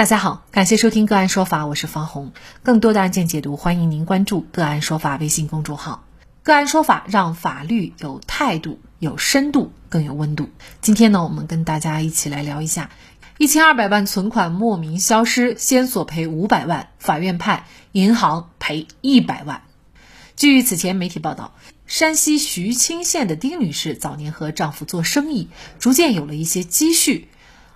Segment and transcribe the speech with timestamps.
[0.00, 2.32] 大家好，感谢收听个案说法，我是方红。
[2.62, 6.06] 更多的案件解读，欢迎您关注个案说法微信公众号。
[6.42, 10.48] 个案说法让法律有态度、有深度、更有温度。
[10.80, 12.88] 今天呢，我们跟大家一起来聊一下：
[13.36, 19.64] 一千二百万存款莫名消失，先索赔五百万，法院判银行赔一百万。
[20.34, 21.52] 据此前媒体报道，
[21.86, 27.28] 山西徐青县的丁女士早年和丈夫做生意，逐渐有了一些积蓄。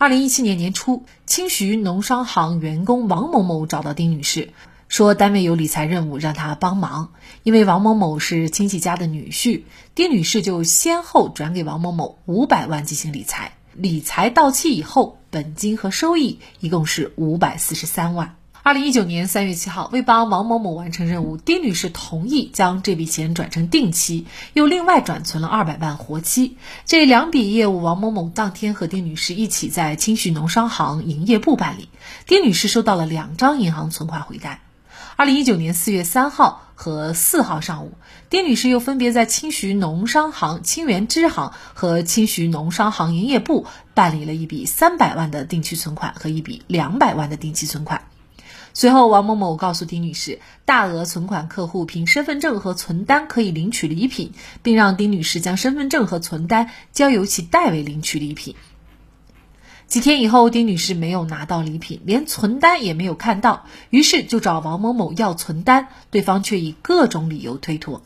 [0.00, 4.48] 二零一七年年初，清徐农商行员工王某某找到丁女士，
[4.88, 7.12] 说单位有理财任务，让她帮忙。
[7.42, 13.52] 因为王某某是亲戚家的女婿，丁女士就先后转给王某某五百万进行理财。
[13.74, 18.39] 理财到期以后，本金和收益一共是五百四十三万。
[18.62, 26.58] 二零一九年三月七号，为帮王某某完成任务，丁女士同意将这笔钱转成定期，又另外转存了二百万活期。
[26.84, 31.88] 这两笔业务，王某某当天和丁女士一起在清徐农商行营业部办理。
[32.26, 34.60] 丁女士收到了两张银行存款回单。
[35.16, 37.94] 二零一九年四月三号和四号上午，
[38.28, 48.02] 丁女士又分别在清徐农商行清源支行和清徐农商行营业部办理了一笔三百万的定期存款和一笔两百万的定期存款。
[48.72, 54.32] 随后，王某某告诉丁女士，大额存款客户凭身份证和存单可以领取礼品，
[54.62, 58.54] 并让丁女士将身份证和存单交由其代为领取礼品。
[59.86, 68.02] 几天以后，丁女士没有拿到礼品，连存单也没有看到，于是就找王某某要存单，对方却以各种理由推脱。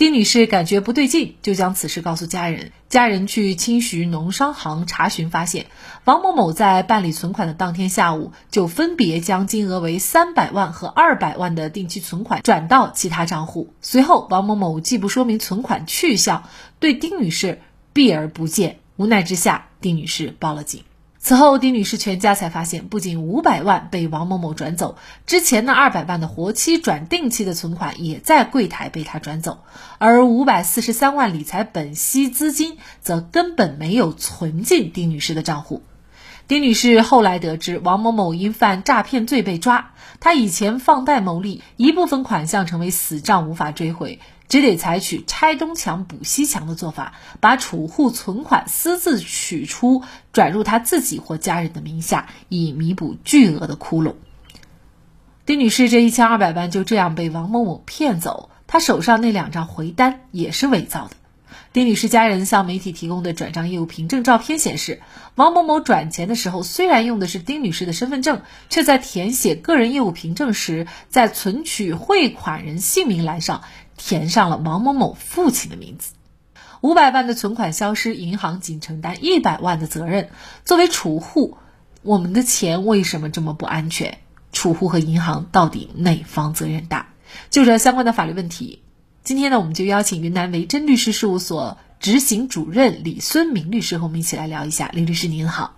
[0.00, 2.72] 丁女士感觉不对劲，就将此事告诉家人。
[2.88, 5.66] 家人去清徐农商行查询，发现
[6.06, 13.74] 王某某在办理存款的当天下午，就分别将金额为三百万和二百万的定期存款转到其他账户。
[13.82, 16.44] 随后，王某某既不说明存款去向，
[16.78, 17.60] 对丁女士
[17.92, 18.78] 避而不见。
[18.96, 20.82] 无奈之下，丁女士报了警。
[21.22, 24.96] 此后，丁女士全家才发现，不仅五百万被王某某转走，
[25.26, 29.58] 之前那二百万的活期转定期的存款也在柜台被他转走，
[29.98, 35.82] 而五百四十三万理财本息资金则根本没有存进丁女士的账户。
[36.48, 44.18] 丁女士后来得知，王某某因犯诈骗罪被抓，他以前放贷牟利，一部分款项成为死账，无法追回。
[44.50, 50.02] 只得采取拆东墙补西墙的做法，把储户存款私自取出，
[50.32, 54.16] 转入他自己或家人的名下，以弥补巨额的窟窿。
[55.46, 61.14] 丁女士这一千二百万就这样被王某某骗走，她手上那两张回单也是伪造的。
[61.72, 65.00] 丁女士家人向媒体提供的转账业务凭证照片显示，
[65.36, 73.62] 王某某转钱的时候虽然用的是丁女士的身份证，却在填写个人业务凭证时，在存取汇款人姓名栏上。
[74.02, 76.14] 填上了王某某父亲的名字，
[76.80, 80.30] 五百万的存款消失，银行仅承担一百万的责任。
[80.64, 81.58] 作为储户，
[82.02, 84.18] 我们的钱为什么这么不安全？
[84.52, 87.10] 储户和银行到底哪方责任大？
[87.50, 88.82] 就这相关的法律问题，
[89.22, 94.88] 今天呢，我们就邀请云南维珍律师事务所执行主任李孙明律师和我们一起来聊一下。
[94.94, 95.76] 李律师您好，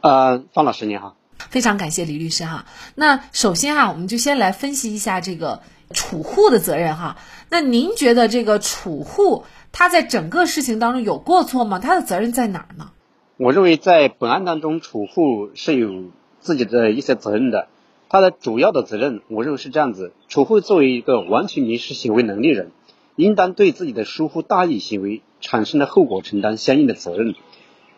[0.00, 2.66] 呃，方老师您好，非常感谢李律师哈。
[2.96, 5.62] 那首先哈，我们就先来分析一下这个。
[5.92, 7.16] 储户的责任哈，
[7.52, 11.80] 那您觉得这个储户他在整个事情当中有过错吗？
[11.80, 12.92] 他的责任在哪儿呢？
[13.36, 16.04] 我认为在本案当中，储户是有
[16.38, 17.66] 自己的一些责任的。
[18.08, 22.70] 他的主要的责任，我认为是这样子：储户作为一个完全民事行为能力人，
[23.16, 27.34] 应当对自己的疏忽大意行为产生的后果承担相应的责任。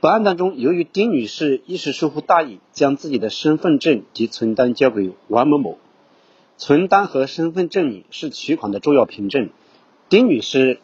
[0.00, 5.78] 本案当中，由于丁女士一时疏忽大意，将自己的身份证及存单交给王某某。
[6.64, 9.50] 存单和身份证明是取款的重要凭证，
[10.08, 10.78] 丁女士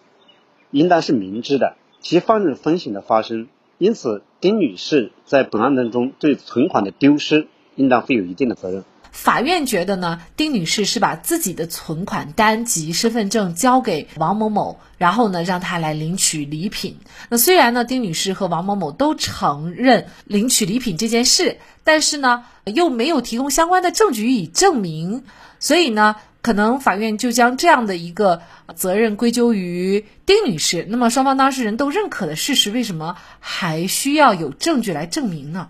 [0.72, 3.46] 应当是明知的其放任风险的发生，
[3.78, 7.46] 因此丁女士在本案当中对存款的丢失
[7.76, 8.82] 应当负有一定的责任。
[9.12, 16.96] 法院觉得呢，丁女士是把自己的存款单及身份证交给王某某，然后呢让他来领取礼品。
[17.28, 25.22] 那虽然呢，丁女士和王某某都承认领取礼品这件事，但是呢又没有提供相关的证据予以证明。
[25.58, 28.42] 所以呢，可能法院就将这样的一个
[28.74, 30.86] 责任归咎于丁女士。
[30.88, 35.68] 那么双方当事人都认可的事实，为什么还需要有证据来证明呢？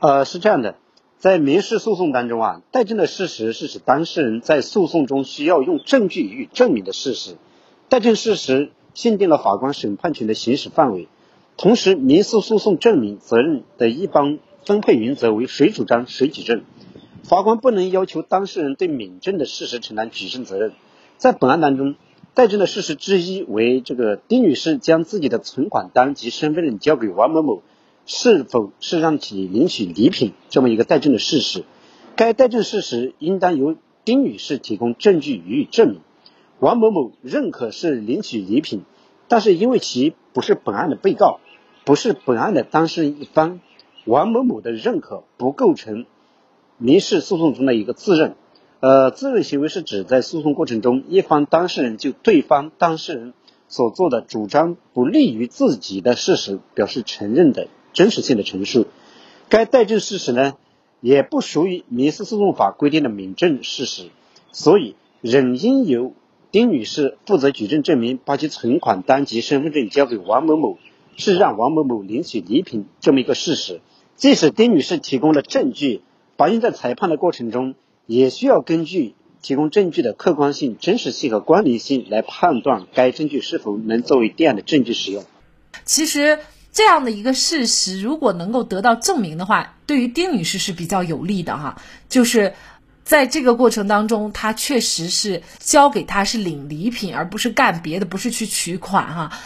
[0.00, 0.76] 呃，是这样的，
[1.18, 7.36] 在民事诉讼当中啊，待证的事实是指当事人在诉讼中需要用证据予以证明的事实。
[7.88, 11.08] 待证事实限定了法官审判权的行使范围，
[11.56, 16.62] 同时民事诉讼证明责任的一般分配原则为谁主张谁举证。
[17.24, 20.72] 法官不能要求当事人对免证的事实承担举证责任。
[21.16, 21.94] 在本案当中，
[22.34, 27.62] 待证的事实之一为这个丁女士将自己的存款单及身份证交给王某某，
[28.06, 31.64] 是否是让其领取礼品这么一个待证的事实。
[32.16, 36.00] 该待证事实应当由丁女士提供证据予以证明。
[36.60, 38.82] 王某某认可是领取礼品，
[39.28, 41.40] 但是因为其不是本案的被告，
[41.84, 43.60] 不是本案的当事人一方，
[44.04, 46.06] 王某某的认可不构成
[46.78, 48.34] 民事诉讼中的一个自认。
[48.80, 53.34] 呃，自认行为是指在诉讼过程中，一方当事人就对方当事人
[53.66, 58.86] 所做的主张不利于自己的事实表示承认的真实性的陈述。
[59.48, 60.54] 该待证事实呢，
[61.00, 64.10] 也不属于民事诉讼法规定的民证事实，
[64.52, 66.12] 所以仍应由
[66.52, 70.78] 丁女士负责举证证明，把其存款单及身份证交给王某某，
[71.16, 73.80] 是让王某某领取礼品这么一个事实。
[74.14, 76.02] 即使丁女士提供了证据，
[76.38, 77.74] 法院在裁判的过程中。
[78.10, 85.26] 也需要根据提供证据的客观性、真实性和关联性来判断该证据是否能作为定案的证据使用。
[85.84, 86.38] 其实
[86.72, 91.76] 这样的一个事实，如果能够得到证明的话，对于丁女士是比较有利的哈。
[92.08, 92.54] 就是
[93.04, 99.38] 在这个过程当中，她确实是交给他是领礼品，而不是干别的，不是去取款哈。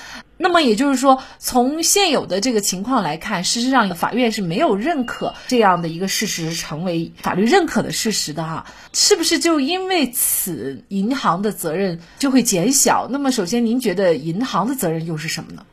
[0.42, 13.06] 那么也就是说，从现有的这个情况来看，事实上法院是没有认可这样的一个事实成为法律认可的事实的哈，是不是就因为此银行的责任就会减小？
[13.08, 15.64] 那么首先，您觉得银行的责任又是什么呢？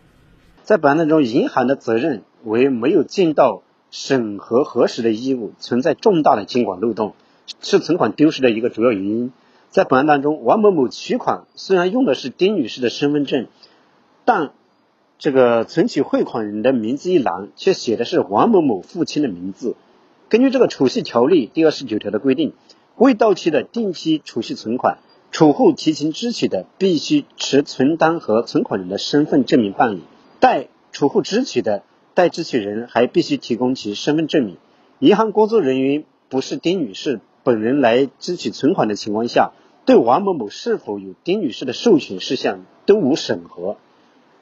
[0.63, 7.15] 在本案当中，银行的责任为没有尽到审核核实的义务，存在重大的监管漏洞，
[7.59, 9.31] 是存款丢失的一个主要原因。
[9.71, 13.47] 在本案当中，王某某取款虽然用的是丁女士的身份证，
[14.25, 14.51] 但
[15.19, 19.75] 这个存取汇款人的名字一栏却写的是王某某父亲的名字。
[20.29, 22.53] 根据这个储蓄条例第二十九条的规定，
[22.95, 24.99] 未到期的定期储蓄存款，
[25.29, 29.99] 储户提前支取的，必须持存单和存款人的身份证明办理；
[30.39, 31.83] 待储户支取的，
[32.13, 34.55] 待支取人还必须提供其身份证明。
[34.99, 39.51] 银行工作人员不是丁女士本人来支取存款的情况下，
[39.83, 43.75] 对王某某是否有丁女士的授权事项都无审核。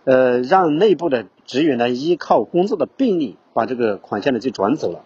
[0.08, 5.04] 呃，让内部的职员呢依靠工作的便利把这个款项呢就转走了。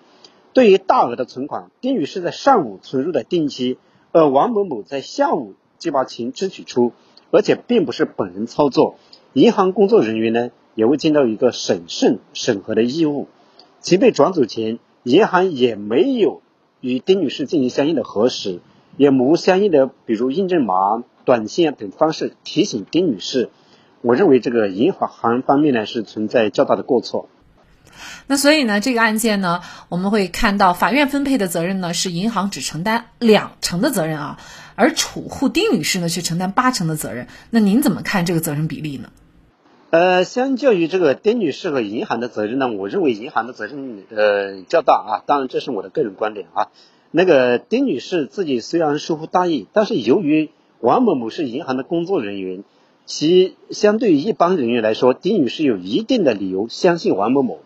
[0.53, 3.80] 对于大额的存款，丁女士在上午存入的定期，
[4.12, 6.92] 而王某某在下午就把钱支取出，
[7.31, 8.98] 而且并不是本人操作，
[9.33, 13.27] 银行工作人员呢也未尽到一个审慎审核的义务。
[13.80, 16.44] 钱被转走前，银行也没有
[16.80, 18.59] 与丁女士进行相应的核实，
[18.97, 23.50] 也无相应的比如验证码、短信等方式提醒丁女士。
[24.01, 27.30] 我认为这个银行方面呢是存在较大的过错。
[28.25, 34.39] 那所以呢，这个案件呢，我们会看到法院分配的责任呢是银行只承担两成的责任啊，
[34.75, 37.27] 而储户丁女士呢却承担八成的责任。
[37.51, 39.09] 那您怎么看这个责任比例呢？
[39.92, 45.12] 呃，相较于这个丁女士和银行的责任呢，我认为银行的责任呃较大啊。
[45.27, 46.69] 当然这是我的个人观点啊。
[47.12, 50.50] 那个丁女士自己虽然疏忽大意，但是由于
[50.80, 52.63] 王某某是银行的工作人员。
[53.06, 57.59] 其相对于一般人员来说，丁女士有一定的理由相信王某某。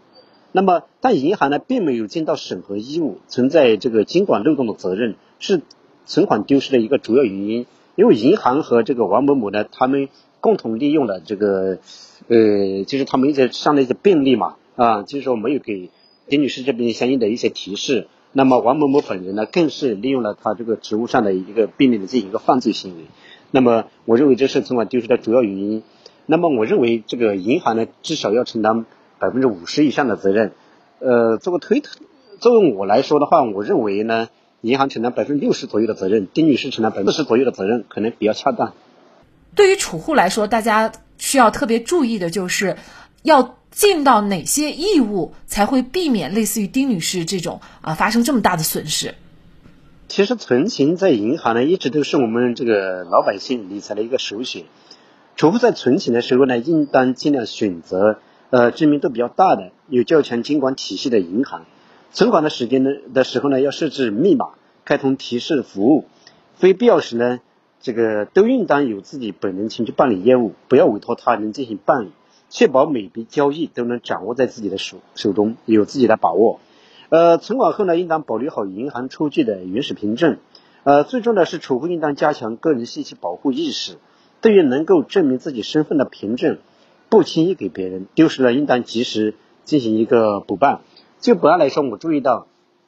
[0.51, 5.61] 那么，但银行呢，并没有尽到审核义务，存在这个监管漏洞的责任，是
[6.05, 7.65] 存款丢失的一个主要原因。
[7.95, 10.09] 因为银行和这个王某某呢，他们
[10.39, 11.79] 共同利用了这个，
[12.27, 15.89] 呃，就是他们一些上的一些便利嘛，啊，就是说没有给
[16.29, 18.07] 丁女士这边相应的一些提示。
[18.31, 23.03] 那么王某某本人呢，更是利用了他这个职务上的一个便利的进行一个犯罪行为。
[23.55, 25.81] 那么，我认为这是存款丢失的主要原因。
[26.25, 28.85] 那么，我认为这个银行呢，至少要承担
[29.17, 30.51] 百分之五十以上的责任。
[30.99, 31.97] 呃，做个推特，
[32.41, 34.27] 作为我来说的话，我认为呢，
[34.59, 38.73] 银行承担百分之六十左右的责任，丁女士承担百分之四十左右的责任，可能比较恰当。
[39.55, 42.75] 对于储户来说，大家需要特别注意的就是，
[43.23, 49.15] 要尽到哪些义务，才会避免类似于丁女士这种啊发生这么大的损失。
[50.15, 54.63] 其实存钱在银行呢，一直都是我们这个老百姓理财的一个首选。
[55.35, 58.19] 储户在存钱的时候呢，应当尽量选择
[58.49, 61.65] 呃知名度比较大的、有较强监管体系的银行。
[62.13, 64.51] 存款的时间呢的时候呢，要设置密码，
[64.85, 66.05] 开通提示服务。
[66.53, 67.41] 非必要时呢，
[67.81, 72.11] 这个都应当由自己本人前去办理业务，不要委托他人进行办理，
[72.49, 76.61] 确保每笔交易都能掌握在自己的手手中，有自己的把握。
[77.09, 80.37] 呃，存款后呢，应当保留好银行出具的原始凭证。
[80.83, 83.97] 呃，最重要的是储户应当加强个人信息保护意识，
[84.41, 86.57] 对于能够证明自己身份的凭证，
[87.09, 90.81] 不轻易给别人，丢失了应当及时进行一个补办。
[91.19, 92.47] 就本案来说，我注意到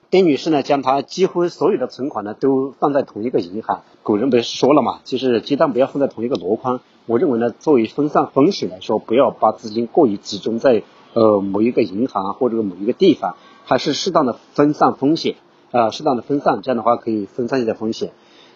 [0.09, 3.81] 丁女士呢，将她几乎所有的存款呢都放在同一个银行。
[4.03, 6.81] 古人不是说了嘛，就是鸡蛋不要放在同一个箩筐。
[7.07, 10.83] 我认为呢，作为分散风险来说，不要把资金过于集中在
[11.13, 13.37] 呃某一个银行或者某一个地方。
[13.69, 15.35] 还是适当的分散风险，
[15.71, 18.13] 啊适当的分散，这样的话可以分散一些风险。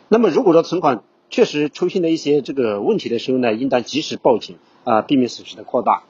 [0.08, 6.04] 那么如果说存款确实出现了一些这个问题的时候呢，应当及时报警啊，避免损失的扩大。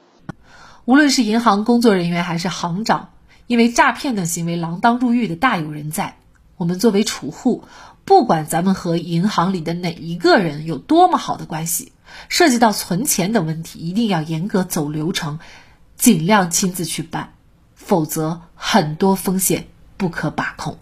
[0.84, 3.10] 无论是银行工作人员还是行长，
[3.48, 6.18] 因为诈骗等行为锒铛入狱的大有人在。
[6.56, 7.64] 我们作为储户，
[8.04, 11.90] 不管咱们和银行里的哪一个人有多么好的关系，
[12.28, 15.40] 涉及到存钱的问题，一定要严格走流程，
[15.96, 17.32] 尽量亲自去办，
[17.84, 20.78] 否则很多风险不可把控。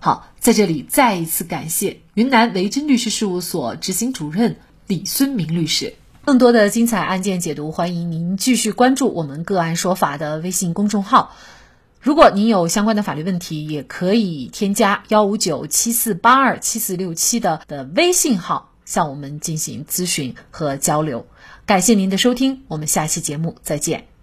[0.00, 4.56] 好，在这里再一次感谢云南维珍律师事务所执行主任
[4.86, 5.94] 李孙明律师。
[6.24, 11.34] 更多的精彩案件解读，欢迎您继续关注我们“个案说法”的微信公众号。
[12.00, 21.26] 如果您有相关的法律问题，也可以添加幺五九七四八二七四六七的的微信号向我们进行咨询和交流。
[21.64, 24.15] 感谢您的收听，我们下期节目再见。